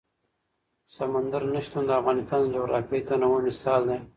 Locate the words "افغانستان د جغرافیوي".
2.01-3.01